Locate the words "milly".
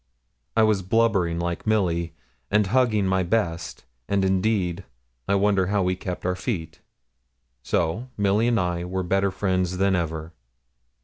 1.67-2.15, 8.17-8.47